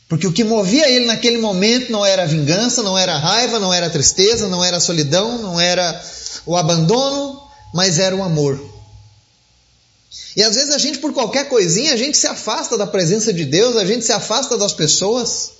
Porque 0.09 0.27
o 0.27 0.33
que 0.33 0.43
movia 0.43 0.89
ele 0.89 1.05
naquele 1.05 1.37
momento 1.37 1.91
não 1.91 2.05
era 2.05 2.25
vingança, 2.25 2.83
não 2.83 2.97
era 2.97 3.17
raiva, 3.17 3.59
não 3.59 3.73
era 3.73 3.89
tristeza, 3.89 4.49
não 4.49 4.63
era 4.63 4.79
solidão, 4.79 5.41
não 5.41 5.59
era 5.59 6.03
o 6.45 6.57
abandono, 6.57 7.41
mas 7.73 7.97
era 7.97 8.15
o 8.15 8.23
amor. 8.23 8.72
E 10.35 10.43
às 10.43 10.55
vezes 10.55 10.73
a 10.73 10.77
gente, 10.77 10.99
por 10.99 11.13
qualquer 11.13 11.47
coisinha, 11.47 11.93
a 11.93 11.97
gente 11.97 12.17
se 12.17 12.27
afasta 12.27 12.77
da 12.77 12.87
presença 12.87 13.31
de 13.31 13.45
Deus, 13.45 13.75
a 13.75 13.85
gente 13.85 14.05
se 14.05 14.11
afasta 14.11 14.57
das 14.57 14.73
pessoas. 14.73 15.51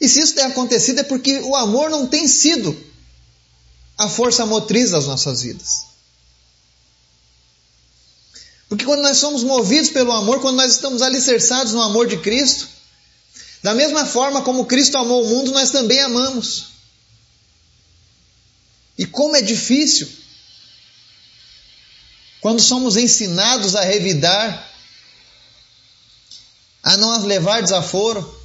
E 0.00 0.08
se 0.08 0.20
isso 0.20 0.34
tem 0.34 0.44
acontecido 0.44 1.00
é 1.00 1.02
porque 1.02 1.40
o 1.40 1.54
amor 1.56 1.90
não 1.90 2.06
tem 2.06 2.26
sido 2.28 2.76
a 3.98 4.08
força 4.08 4.46
motriz 4.46 4.90
das 4.90 5.06
nossas 5.06 5.42
vidas. 5.42 5.92
Porque 8.68 8.84
quando 8.84 9.02
nós 9.02 9.18
somos 9.18 9.44
movidos 9.44 9.90
pelo 9.90 10.12
amor, 10.12 10.40
quando 10.40 10.56
nós 10.56 10.72
estamos 10.72 11.02
alicerçados 11.02 11.72
no 11.72 11.82
amor 11.82 12.06
de 12.06 12.16
Cristo, 12.18 12.68
da 13.62 13.74
mesma 13.74 14.06
forma 14.06 14.42
como 14.42 14.66
Cristo 14.66 14.96
amou 14.96 15.24
o 15.24 15.28
mundo, 15.28 15.52
nós 15.52 15.70
também 15.70 16.00
amamos. 16.00 16.66
E 18.96 19.04
como 19.04 19.36
é 19.36 19.42
difícil 19.42 20.08
quando 22.42 22.60
somos 22.60 22.96
ensinados 22.96 23.76
a 23.76 23.82
revidar, 23.82 24.68
a 26.82 26.96
não 26.96 27.24
levar 27.24 27.62
desaforo. 27.62 28.42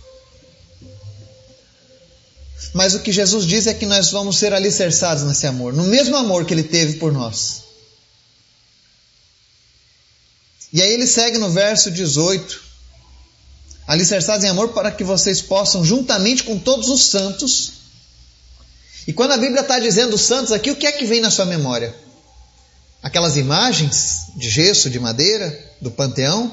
Mas 2.76 2.94
o 2.94 3.00
que 3.00 3.12
Jesus 3.12 3.44
diz 3.44 3.66
é 3.66 3.74
que 3.74 3.88
nós 3.88 4.12
vamos 4.12 4.38
ser 4.38 4.54
alicerçados 4.54 5.24
nesse 5.24 5.48
amor, 5.48 5.74
no 5.74 5.84
mesmo 5.84 6.16
amor 6.16 6.46
que 6.46 6.54
ele 6.54 6.62
teve 6.62 7.00
por 7.00 7.12
nós. 7.12 7.64
E 10.72 10.80
aí 10.80 10.94
ele 10.94 11.08
segue 11.08 11.40
no 11.40 11.50
verso 11.50 11.90
18: 11.90 12.62
alicerçados 13.88 14.44
em 14.44 14.50
amor 14.50 14.74
para 14.74 14.92
que 14.92 15.04
vocês 15.04 15.42
possam, 15.42 15.84
juntamente 15.84 16.44
com 16.44 16.60
todos 16.60 16.88
os 16.88 17.08
santos. 17.08 17.72
E 19.08 19.14
quando 19.14 19.32
a 19.32 19.38
Bíblia 19.38 19.62
está 19.62 19.80
dizendo 19.80 20.20
santos 20.20 20.52
aqui, 20.52 20.70
o 20.70 20.76
que 20.76 20.86
é 20.86 20.92
que 20.92 21.06
vem 21.06 21.20
na 21.20 21.32
sua 21.32 21.46
memória? 21.46 22.07
Aquelas 23.02 23.38
imagens 23.38 24.28
de 24.36 24.50
gesso, 24.50 24.90
de 24.90 25.00
madeira, 25.00 25.58
do 25.82 25.92
panteão, 25.92 26.52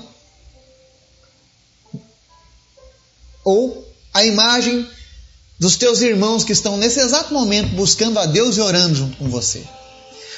ou 3.45 3.87
a 4.13 4.25
imagem 4.25 4.89
dos 5.59 5.77
teus 5.77 6.01
irmãos 6.01 6.45
que 6.45 6.53
estão 6.53 6.77
nesse 6.77 7.01
exato 7.01 7.33
momento 7.33 7.75
buscando 7.75 8.19
a 8.19 8.27
Deus 8.27 8.57
e 8.57 8.61
orando 8.61 8.95
junto 8.95 9.17
com 9.17 9.29
você. 9.29 9.63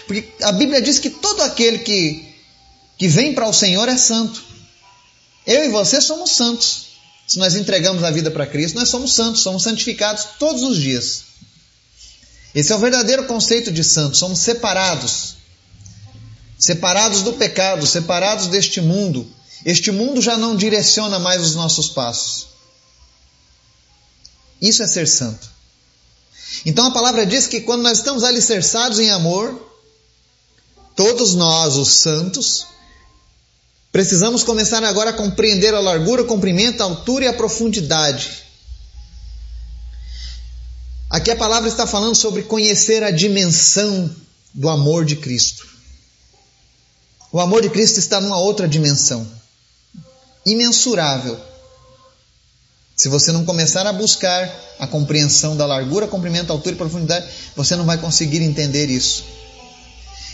Porque 0.07 0.29
a 0.43 0.53
Bíblia 0.53 0.81
diz 0.81 0.99
que 0.99 1.11
todo 1.11 1.43
aquele 1.43 1.79
que, 1.79 2.35
que 2.99 3.09
vem 3.09 3.35
para 3.35 3.49
o 3.49 3.53
Senhor 3.53 3.89
é 3.89 3.97
santo. 3.97 4.43
Eu 5.47 5.65
e 5.65 5.69
você 5.69 6.01
somos 6.01 6.31
santos. 6.31 6.87
Se 7.27 7.39
nós 7.39 7.55
entregamos 7.57 8.05
a 8.05 8.11
vida 8.11 8.31
para 8.31 8.47
Cristo, 8.47 8.77
nós 8.77 8.89
somos 8.89 9.15
santos, 9.15 9.43
somos 9.43 9.63
santificados 9.63 10.25
todos 10.39 10.63
os 10.63 10.77
dias. 10.79 11.23
Esse 12.55 12.73
é 12.73 12.77
o 12.77 12.79
verdadeiro 12.79 13.27
conceito 13.27 13.71
de 13.71 13.83
santo, 13.83 14.17
somos 14.17 14.39
separados 14.39 15.36
separados 16.59 17.23
do 17.23 17.35
pecado, 17.35 17.87
separados 17.87 18.47
deste 18.49 18.81
mundo. 18.81 19.27
Este 19.65 19.91
mundo 19.91 20.21
já 20.21 20.37
não 20.37 20.57
direciona 20.57 21.19
mais 21.19 21.43
os 21.43 21.55
nossos 21.55 21.89
passos. 21.89 22.47
Isso 24.61 24.83
é 24.83 24.87
ser 24.87 25.07
santo. 25.07 25.49
Então 26.65 26.87
a 26.87 26.91
palavra 26.91 27.27
diz 27.27 27.47
que 27.47 27.61
quando 27.61 27.83
nós 27.83 27.99
estamos 27.99 28.25
alicerçados 28.25 28.99
em 28.99 29.11
amor, 29.11 29.61
todos 30.95 31.35
nós, 31.35 31.77
os 31.77 31.99
santos, 31.99 32.67
precisamos 33.93 34.43
começar 34.43 34.83
agora 34.83 35.11
a 35.11 35.13
compreender 35.13 35.75
a 35.75 35.81
largura, 35.81 36.23
o 36.23 36.27
comprimento, 36.27 36.83
a 36.83 36.87
altura 36.87 37.27
e 37.27 37.29
a 37.29 37.33
profundidade. 37.33 38.45
Aqui 41.11 41.31
a 41.31 41.37
palavra 41.37 41.69
está 41.69 41.87
falando 41.87 42.15
sobre 42.15 42.43
conhecer 42.43 43.03
a 43.03 43.11
dimensão 43.11 44.15
do 44.53 44.69
amor 44.69 45.05
de 45.05 45.17
Cristo. 45.17 45.76
O 47.33 47.41
amor 47.41 47.63
de 47.63 47.71
Cristo 47.71 47.99
está 47.99 48.21
numa 48.21 48.39
outra 48.39 48.69
dimensão, 48.69 49.27
imensurável. 50.45 51.39
Se 52.97 53.09
você 53.09 53.33
não 53.33 53.45
começar 53.45 53.87
a 53.87 53.93
buscar 53.93 54.51
a 54.79 54.87
compreensão 54.87 55.57
da 55.57 55.67
largura, 55.67 56.07
comprimento, 56.07 56.53
altura 56.53 56.75
e 56.75 56.79
profundidade, 56.79 57.29
você 57.55 57.75
não 57.77 57.85
vai 57.85 57.99
conseguir 57.99 58.43
entender 58.43 58.89
isso. 58.89 59.25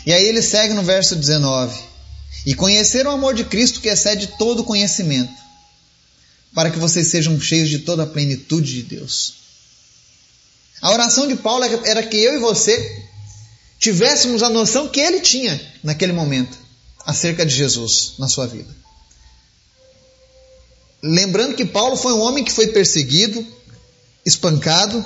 E 0.04 0.12
aí 0.12 0.22
ele 0.22 0.42
segue 0.42 0.74
no 0.74 0.82
verso 0.82 1.16
19: 1.16 1.76
e 2.44 2.54
conhecer 2.54 3.06
o 3.06 3.10
amor 3.10 3.34
de 3.34 3.44
Cristo 3.44 3.80
que 3.80 3.88
excede 3.88 4.26
todo 4.38 4.62
conhecimento, 4.62 5.32
para 6.54 6.70
que 6.70 6.78
vocês 6.78 7.08
sejam 7.08 7.40
cheios 7.40 7.70
de 7.70 7.80
toda 7.80 8.02
a 8.02 8.06
plenitude 8.06 8.74
de 8.74 8.82
Deus. 8.82 9.34
A 10.80 10.90
oração 10.90 11.26
de 11.26 11.36
Paulo 11.36 11.64
era 11.84 12.02
que 12.02 12.16
eu 12.16 12.34
e 12.34 12.40
você 12.40 13.06
tivéssemos 13.78 14.42
a 14.42 14.50
noção 14.50 14.88
que 14.88 15.00
ele 15.00 15.20
tinha 15.20 15.60
naquele 15.82 16.12
momento 16.12 16.61
acerca 17.04 17.44
de 17.44 17.54
Jesus 17.54 18.14
na 18.18 18.28
sua 18.28 18.46
vida. 18.46 18.74
Lembrando 21.02 21.56
que 21.56 21.64
Paulo 21.64 21.96
foi 21.96 22.12
um 22.12 22.20
homem 22.20 22.44
que 22.44 22.52
foi 22.52 22.68
perseguido, 22.68 23.44
espancado, 24.24 25.04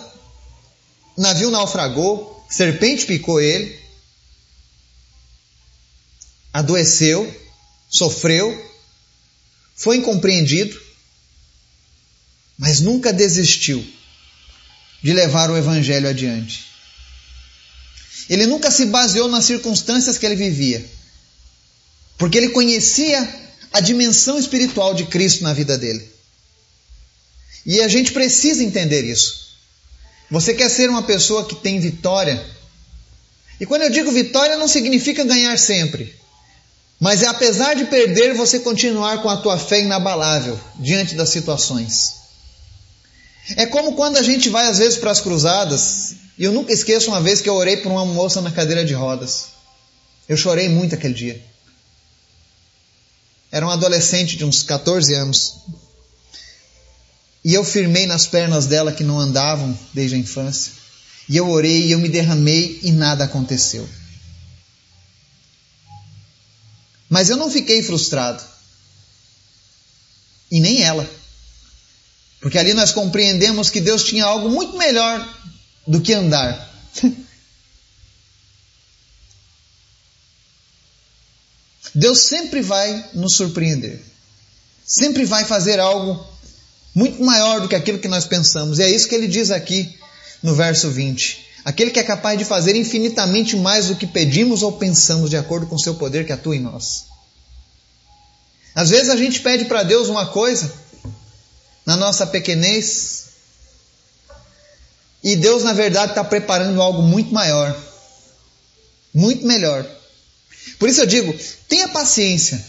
navio 1.16 1.50
naufragou, 1.50 2.44
serpente 2.50 3.06
picou 3.06 3.40
ele, 3.40 3.80
adoeceu, 6.52 7.34
sofreu, 7.88 8.64
foi 9.74 9.96
incompreendido, 9.96 10.78
mas 12.58 12.80
nunca 12.80 13.12
desistiu 13.12 13.86
de 15.02 15.12
levar 15.12 15.50
o 15.50 15.56
evangelho 15.56 16.08
adiante. 16.08 16.66
Ele 18.28 18.46
nunca 18.46 18.70
se 18.70 18.86
baseou 18.86 19.28
nas 19.28 19.44
circunstâncias 19.44 20.18
que 20.18 20.26
ele 20.26 20.36
vivia, 20.36 20.84
porque 22.18 22.38
ele 22.38 22.50
conhecia 22.50 23.28
a 23.72 23.80
dimensão 23.80 24.38
espiritual 24.38 24.94
de 24.94 25.04
Cristo 25.06 25.42
na 25.42 25.52
vida 25.52 25.76
dele. 25.76 26.08
E 27.64 27.80
a 27.80 27.88
gente 27.88 28.12
precisa 28.12 28.62
entender 28.62 29.02
isso. 29.04 29.46
Você 30.30 30.54
quer 30.54 30.70
ser 30.70 30.88
uma 30.88 31.02
pessoa 31.02 31.44
que 31.44 31.54
tem 31.54 31.78
vitória? 31.78 32.44
E 33.60 33.66
quando 33.66 33.82
eu 33.82 33.90
digo 33.90 34.10
vitória, 34.12 34.56
não 34.56 34.68
significa 34.68 35.24
ganhar 35.24 35.56
sempre. 35.58 36.14
Mas 36.98 37.22
é 37.22 37.26
apesar 37.26 37.74
de 37.74 37.84
perder, 37.84 38.34
você 38.34 38.60
continuar 38.60 39.22
com 39.22 39.28
a 39.28 39.36
tua 39.36 39.58
fé 39.58 39.82
inabalável 39.82 40.58
diante 40.76 41.14
das 41.14 41.28
situações. 41.28 42.14
É 43.56 43.66
como 43.66 43.94
quando 43.94 44.16
a 44.16 44.22
gente 44.22 44.48
vai 44.48 44.66
às 44.66 44.78
vezes 44.78 44.98
para 44.98 45.10
as 45.10 45.20
cruzadas, 45.20 46.14
e 46.38 46.44
eu 46.44 46.52
nunca 46.52 46.72
esqueço 46.72 47.10
uma 47.10 47.20
vez 47.20 47.40
que 47.40 47.48
eu 47.48 47.54
orei 47.54 47.76
por 47.76 47.92
uma 47.92 48.04
moça 48.04 48.40
na 48.40 48.50
cadeira 48.50 48.84
de 48.84 48.94
rodas. 48.94 49.46
Eu 50.28 50.36
chorei 50.36 50.68
muito 50.68 50.94
aquele 50.94 51.14
dia. 51.14 51.44
Era 53.56 53.66
um 53.66 53.70
adolescente 53.70 54.36
de 54.36 54.44
uns 54.44 54.62
14 54.62 55.14
anos. 55.14 55.54
E 57.42 57.54
eu 57.54 57.64
firmei 57.64 58.06
nas 58.06 58.26
pernas 58.26 58.66
dela 58.66 58.92
que 58.92 59.02
não 59.02 59.18
andavam 59.18 59.74
desde 59.94 60.14
a 60.14 60.18
infância. 60.18 60.74
E 61.26 61.38
eu 61.38 61.48
orei 61.48 61.86
e 61.86 61.92
eu 61.92 61.98
me 61.98 62.10
derramei 62.10 62.78
e 62.82 62.92
nada 62.92 63.24
aconteceu. 63.24 63.88
Mas 67.08 67.30
eu 67.30 67.38
não 67.38 67.50
fiquei 67.50 67.82
frustrado. 67.82 68.44
E 70.50 70.60
nem 70.60 70.82
ela. 70.82 71.10
Porque 72.42 72.58
ali 72.58 72.74
nós 72.74 72.92
compreendemos 72.92 73.70
que 73.70 73.80
Deus 73.80 74.04
tinha 74.04 74.26
algo 74.26 74.50
muito 74.50 74.76
melhor 74.76 75.26
do 75.86 76.02
que 76.02 76.12
andar. 76.12 76.70
Deus 81.94 82.20
sempre 82.20 82.60
vai 82.60 83.10
nos 83.14 83.34
surpreender. 83.34 84.00
Sempre 84.84 85.24
vai 85.24 85.44
fazer 85.44 85.80
algo 85.80 86.24
muito 86.94 87.22
maior 87.22 87.60
do 87.60 87.68
que 87.68 87.74
aquilo 87.74 87.98
que 87.98 88.08
nós 88.08 88.24
pensamos. 88.24 88.78
E 88.78 88.82
é 88.82 88.90
isso 88.90 89.08
que 89.08 89.14
ele 89.14 89.28
diz 89.28 89.50
aqui 89.50 89.98
no 90.42 90.54
verso 90.54 90.90
20. 90.90 91.46
Aquele 91.64 91.90
que 91.90 91.98
é 91.98 92.04
capaz 92.04 92.38
de 92.38 92.44
fazer 92.44 92.76
infinitamente 92.76 93.56
mais 93.56 93.88
do 93.88 93.96
que 93.96 94.06
pedimos 94.06 94.62
ou 94.62 94.72
pensamos, 94.72 95.28
de 95.28 95.36
acordo 95.36 95.66
com 95.66 95.76
seu 95.76 95.96
poder 95.96 96.24
que 96.24 96.32
atua 96.32 96.54
em 96.54 96.60
nós. 96.60 97.06
Às 98.74 98.90
vezes 98.90 99.08
a 99.08 99.16
gente 99.16 99.40
pede 99.40 99.64
para 99.64 99.82
Deus 99.82 100.08
uma 100.08 100.26
coisa, 100.26 100.72
na 101.84 101.96
nossa 101.96 102.26
pequenez, 102.26 103.26
e 105.24 105.34
Deus, 105.34 105.64
na 105.64 105.72
verdade, 105.72 106.12
está 106.12 106.22
preparando 106.22 106.80
algo 106.80 107.02
muito 107.02 107.34
maior, 107.34 107.76
muito 109.12 109.44
melhor. 109.44 109.84
Por 110.78 110.88
isso 110.88 111.00
eu 111.00 111.06
digo: 111.06 111.34
tenha 111.68 111.88
paciência. 111.88 112.64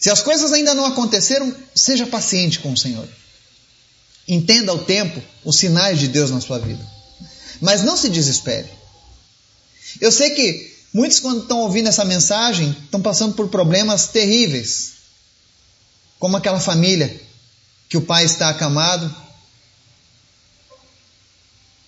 Se 0.00 0.10
as 0.10 0.22
coisas 0.22 0.52
ainda 0.52 0.74
não 0.74 0.86
aconteceram, 0.86 1.54
seja 1.74 2.06
paciente 2.06 2.60
com 2.60 2.72
o 2.72 2.76
Senhor. 2.76 3.08
Entenda 4.26 4.72
o 4.72 4.84
tempo, 4.84 5.22
os 5.44 5.56
sinais 5.56 5.98
de 5.98 6.08
Deus 6.08 6.30
na 6.30 6.40
sua 6.40 6.58
vida. 6.58 6.84
Mas 7.60 7.82
não 7.82 7.96
se 7.96 8.08
desespere. 8.08 8.68
Eu 10.00 10.12
sei 10.12 10.30
que 10.30 10.76
muitos, 10.92 11.18
quando 11.18 11.42
estão 11.42 11.60
ouvindo 11.60 11.88
essa 11.88 12.04
mensagem, 12.04 12.76
estão 12.84 13.00
passando 13.00 13.34
por 13.34 13.48
problemas 13.48 14.08
terríveis. 14.08 14.92
Como 16.18 16.36
aquela 16.36 16.60
família 16.60 17.20
que 17.88 17.96
o 17.96 18.02
pai 18.02 18.24
está 18.24 18.50
acamado, 18.50 19.12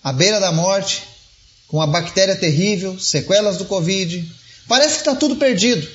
à 0.03 0.11
beira 0.11 0.39
da 0.39 0.51
morte, 0.51 1.03
com 1.67 1.77
uma 1.77 1.87
bactéria 1.87 2.35
terrível, 2.35 2.99
sequelas 2.99 3.57
do 3.57 3.65
Covid. 3.65 4.29
Parece 4.67 4.95
que 4.95 4.99
está 4.99 5.15
tudo 5.15 5.35
perdido. 5.35 5.87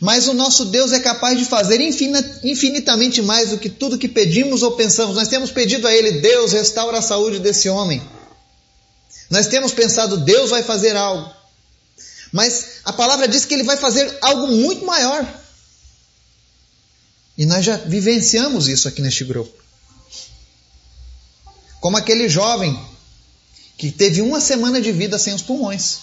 Mas 0.00 0.28
o 0.28 0.34
nosso 0.34 0.66
Deus 0.66 0.92
é 0.92 1.00
capaz 1.00 1.38
de 1.38 1.44
fazer 1.44 1.80
infinitamente 1.80 3.22
mais 3.22 3.50
do 3.50 3.58
que 3.58 3.70
tudo 3.70 3.98
que 3.98 4.08
pedimos 4.08 4.62
ou 4.62 4.72
pensamos. 4.72 5.16
Nós 5.16 5.28
temos 5.28 5.50
pedido 5.50 5.86
a 5.86 5.94
Ele, 5.94 6.20
Deus, 6.20 6.52
restaura 6.52 6.98
a 6.98 7.02
saúde 7.02 7.38
desse 7.38 7.68
homem. 7.68 8.02
Nós 9.30 9.46
temos 9.46 9.72
pensado, 9.72 10.18
Deus 10.18 10.50
vai 10.50 10.62
fazer 10.62 10.96
algo. 10.96 11.32
Mas 12.30 12.80
a 12.84 12.92
palavra 12.92 13.26
diz 13.26 13.44
que 13.44 13.54
Ele 13.54 13.62
vai 13.62 13.76
fazer 13.76 14.18
algo 14.20 14.48
muito 14.48 14.84
maior. 14.84 15.26
E 17.36 17.46
nós 17.46 17.64
já 17.64 17.76
vivenciamos 17.76 18.68
isso 18.68 18.86
aqui 18.86 19.00
neste 19.00 19.24
grupo. 19.24 19.52
Como 21.80 21.96
aquele 21.96 22.28
jovem 22.28 22.78
que 23.76 23.90
teve 23.90 24.20
uma 24.20 24.40
semana 24.40 24.80
de 24.80 24.92
vida 24.92 25.18
sem 25.18 25.34
os 25.34 25.42
pulmões. 25.42 25.98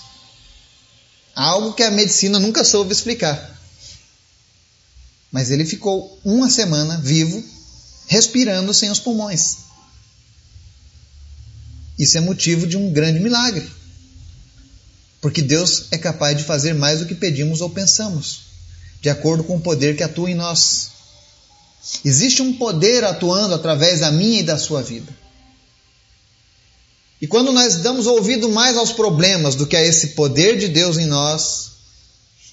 Algo 1.35 1.73
que 1.73 1.83
a 1.83 1.91
medicina 1.91 2.39
nunca 2.39 2.63
soube 2.63 2.91
explicar. 2.91 3.49
Mas 5.31 5.49
ele 5.49 5.65
ficou 5.65 6.19
uma 6.25 6.49
semana 6.49 6.97
vivo, 6.97 7.41
respirando 8.07 8.73
sem 8.73 8.91
os 8.91 8.99
pulmões. 8.99 9.57
Isso 11.97 12.17
é 12.17 12.21
motivo 12.21 12.67
de 12.67 12.75
um 12.75 12.91
grande 12.91 13.19
milagre. 13.19 13.69
Porque 15.21 15.41
Deus 15.41 15.85
é 15.91 15.97
capaz 15.97 16.35
de 16.37 16.43
fazer 16.43 16.73
mais 16.73 16.99
do 16.99 17.05
que 17.05 17.13
pedimos 17.13 17.61
ou 17.61 17.69
pensamos, 17.69 18.41
de 18.99 19.09
acordo 19.09 19.43
com 19.43 19.57
o 19.57 19.61
poder 19.61 19.95
que 19.95 20.03
atua 20.03 20.29
em 20.29 20.35
nós. 20.35 20.89
Existe 22.03 22.41
um 22.41 22.53
poder 22.53 23.03
atuando 23.03 23.53
através 23.53 23.99
da 24.01 24.11
minha 24.11 24.39
e 24.39 24.43
da 24.43 24.57
sua 24.57 24.81
vida. 24.81 25.20
E 27.21 27.27
quando 27.27 27.51
nós 27.51 27.77
damos 27.77 28.07
ouvido 28.07 28.49
mais 28.49 28.75
aos 28.75 28.91
problemas 28.91 29.53
do 29.53 29.67
que 29.67 29.77
a 29.77 29.83
esse 29.83 30.09
poder 30.09 30.57
de 30.57 30.67
Deus 30.67 30.97
em 30.97 31.05
nós, 31.05 31.71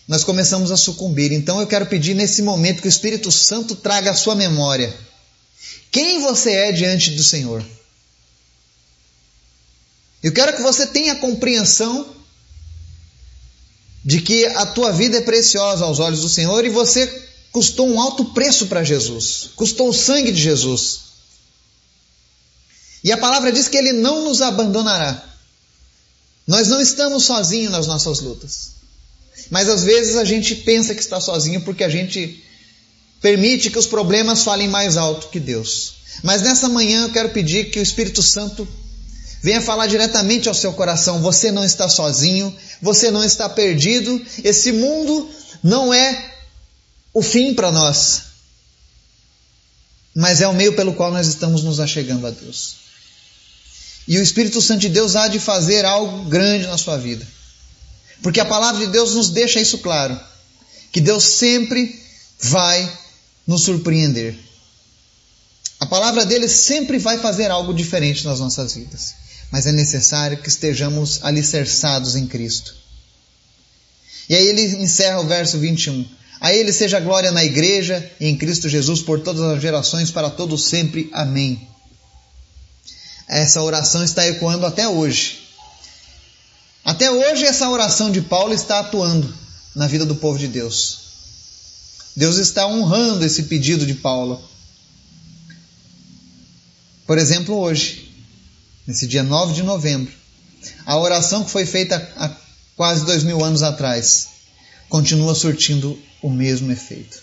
nós 0.06 0.24
começamos 0.24 0.70
a 0.70 0.76
sucumbir. 0.76 1.32
Então 1.32 1.58
eu 1.58 1.66
quero 1.66 1.86
pedir 1.86 2.14
nesse 2.14 2.42
momento 2.42 2.82
que 2.82 2.88
o 2.88 2.90
Espírito 2.90 3.32
Santo 3.32 3.74
traga 3.74 4.10
a 4.10 4.14
sua 4.14 4.34
memória. 4.34 4.94
Quem 5.90 6.20
você 6.20 6.52
é 6.52 6.72
diante 6.72 7.12
do 7.12 7.24
Senhor? 7.24 7.64
Eu 10.22 10.32
quero 10.32 10.54
que 10.54 10.62
você 10.62 10.86
tenha 10.86 11.16
compreensão 11.16 12.06
de 14.04 14.20
que 14.20 14.44
a 14.46 14.66
tua 14.66 14.92
vida 14.92 15.16
é 15.16 15.22
preciosa 15.22 15.84
aos 15.84 15.98
olhos 15.98 16.20
do 16.20 16.28
Senhor 16.28 16.64
e 16.64 16.70
você 16.70 17.06
custou 17.52 17.88
um 17.88 18.00
alto 18.00 18.26
preço 18.26 18.66
para 18.66 18.84
Jesus, 18.84 19.50
custou 19.56 19.88
o 19.88 19.94
sangue 19.94 20.30
de 20.30 20.40
Jesus. 20.40 21.07
E 23.02 23.12
a 23.12 23.16
palavra 23.18 23.52
diz 23.52 23.68
que 23.68 23.76
Ele 23.76 23.92
não 23.92 24.24
nos 24.24 24.42
abandonará. 24.42 25.24
Nós 26.46 26.68
não 26.68 26.80
estamos 26.80 27.24
sozinhos 27.24 27.70
nas 27.70 27.86
nossas 27.86 28.20
lutas. 28.20 28.70
Mas 29.50 29.68
às 29.68 29.84
vezes 29.84 30.16
a 30.16 30.24
gente 30.24 30.54
pensa 30.56 30.94
que 30.94 31.00
está 31.00 31.20
sozinho 31.20 31.60
porque 31.60 31.84
a 31.84 31.88
gente 31.88 32.42
permite 33.20 33.70
que 33.70 33.78
os 33.78 33.86
problemas 33.86 34.42
falem 34.42 34.68
mais 34.68 34.96
alto 34.96 35.28
que 35.28 35.38
Deus. 35.38 35.94
Mas 36.22 36.42
nessa 36.42 36.68
manhã 36.68 37.02
eu 37.02 37.12
quero 37.12 37.30
pedir 37.30 37.70
que 37.70 37.78
o 37.78 37.82
Espírito 37.82 38.22
Santo 38.22 38.66
venha 39.42 39.60
falar 39.60 39.86
diretamente 39.86 40.48
ao 40.48 40.54
seu 40.54 40.72
coração. 40.72 41.20
Você 41.20 41.52
não 41.52 41.64
está 41.64 41.88
sozinho, 41.88 42.54
você 42.82 43.10
não 43.10 43.22
está 43.22 43.48
perdido. 43.48 44.20
Esse 44.42 44.72
mundo 44.72 45.28
não 45.62 45.92
é 45.92 46.34
o 47.12 47.22
fim 47.22 47.54
para 47.54 47.70
nós, 47.70 48.22
mas 50.14 50.40
é 50.40 50.48
o 50.48 50.54
meio 50.54 50.74
pelo 50.74 50.94
qual 50.94 51.12
nós 51.12 51.26
estamos 51.26 51.62
nos 51.62 51.80
achegando 51.80 52.26
a 52.26 52.30
Deus. 52.30 52.87
E 54.08 54.16
o 54.16 54.22
Espírito 54.22 54.62
Santo 54.62 54.80
de 54.80 54.88
Deus 54.88 55.14
há 55.14 55.28
de 55.28 55.38
fazer 55.38 55.84
algo 55.84 56.24
grande 56.24 56.66
na 56.66 56.78
sua 56.78 56.96
vida. 56.96 57.28
Porque 58.22 58.40
a 58.40 58.44
palavra 58.44 58.86
de 58.86 58.90
Deus 58.90 59.14
nos 59.14 59.28
deixa 59.28 59.60
isso 59.60 59.78
claro: 59.78 60.18
que 60.90 60.98
Deus 60.98 61.22
sempre 61.22 62.00
vai 62.40 62.90
nos 63.46 63.62
surpreender. 63.64 64.34
A 65.78 65.84
palavra 65.84 66.24
dele 66.24 66.48
sempre 66.48 66.98
vai 66.98 67.18
fazer 67.18 67.50
algo 67.50 67.74
diferente 67.74 68.24
nas 68.24 68.40
nossas 68.40 68.74
vidas, 68.74 69.14
mas 69.52 69.66
é 69.66 69.72
necessário 69.72 70.38
que 70.38 70.48
estejamos 70.48 71.20
alicerçados 71.22 72.16
em 72.16 72.26
Cristo. 72.26 72.74
E 74.26 74.34
aí 74.34 74.46
ele 74.46 74.62
encerra 74.82 75.20
o 75.20 75.26
verso 75.26 75.58
21. 75.58 76.04
A 76.40 76.52
ele 76.52 76.72
seja 76.72 76.98
glória 76.98 77.30
na 77.30 77.44
igreja 77.44 78.10
e 78.18 78.26
em 78.26 78.36
Cristo 78.36 78.68
Jesus 78.68 79.02
por 79.02 79.20
todas 79.20 79.42
as 79.42 79.60
gerações, 79.60 80.10
para 80.10 80.30
todos 80.30 80.64
sempre. 80.64 81.10
Amém. 81.12 81.68
Essa 83.28 83.62
oração 83.62 84.02
está 84.02 84.26
ecoando 84.26 84.64
até 84.64 84.88
hoje. 84.88 85.46
Até 86.84 87.10
hoje 87.10 87.44
essa 87.44 87.68
oração 87.68 88.10
de 88.10 88.22
Paulo 88.22 88.54
está 88.54 88.80
atuando 88.80 89.32
na 89.74 89.86
vida 89.86 90.06
do 90.06 90.16
povo 90.16 90.38
de 90.38 90.48
Deus. 90.48 91.00
Deus 92.16 92.38
está 92.38 92.66
honrando 92.66 93.24
esse 93.24 93.44
pedido 93.44 93.86
de 93.86 93.94
Paulo. 93.94 94.42
Por 97.06 97.18
exemplo, 97.18 97.54
hoje, 97.54 98.12
nesse 98.86 99.06
dia 99.06 99.22
9 99.22 99.52
de 99.52 99.62
novembro, 99.62 100.12
a 100.84 100.96
oração 100.96 101.44
que 101.44 101.50
foi 101.50 101.66
feita 101.66 101.96
há 102.16 102.34
quase 102.74 103.04
dois 103.04 103.22
mil 103.22 103.44
anos 103.44 103.62
atrás 103.62 104.28
continua 104.88 105.34
surtindo 105.34 105.98
o 106.22 106.30
mesmo 106.30 106.72
efeito. 106.72 107.22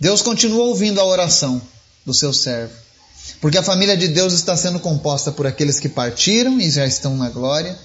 Deus 0.00 0.22
continua 0.22 0.64
ouvindo 0.64 1.00
a 1.00 1.04
oração 1.04 1.60
do 2.06 2.14
seu 2.14 2.32
servo, 2.32 2.74
porque 3.40 3.58
a 3.58 3.62
família 3.62 3.96
de 3.96 4.08
Deus 4.08 4.32
está 4.32 4.56
sendo 4.56 4.80
composta 4.80 5.32
por 5.32 5.46
aqueles 5.46 5.80
que 5.80 5.88
partiram 5.88 6.60
e 6.60 6.70
já 6.70 6.86
estão 6.86 7.16
na 7.16 7.30
glória 7.30 7.78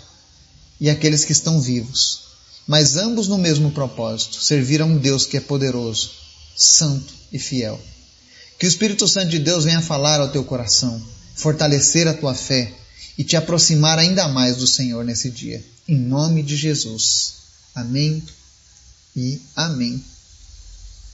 e 0.80 0.90
aqueles 0.90 1.24
que 1.24 1.32
estão 1.32 1.62
vivos 1.62 2.26
mas 2.68 2.96
ambos 2.96 3.28
no 3.28 3.38
mesmo 3.38 3.72
propósito: 3.72 4.42
servir 4.42 4.82
a 4.82 4.86
um 4.86 4.98
Deus 4.98 5.26
que 5.26 5.38
é 5.38 5.42
poderoso, 5.42 6.12
santo 6.56 7.14
e 7.32 7.40
fiel. 7.40 7.80
Que 8.58 8.66
o 8.66 8.70
Espírito 8.70 9.08
Santo 9.08 9.30
de 9.30 9.40
Deus 9.40 9.66
venha 9.66 9.82
falar 9.82 10.20
ao 10.20 10.32
teu 10.32 10.44
coração, 10.44 11.02
fortalecer 11.36 12.08
a 12.08 12.14
tua 12.14 12.34
fé 12.34 12.74
e 13.18 13.24
te 13.24 13.36
aproximar 13.36 14.00
ainda 14.00 14.28
mais 14.28 14.58
do 14.58 14.68
Senhor 14.68 15.04
nesse 15.04 15.30
dia. 15.30 15.64
Em 15.88 15.98
nome 15.98 16.42
de 16.42 16.56
Jesus. 16.56 17.34
Amém 17.76 18.24
e 19.16 19.42
amém. 19.56 20.04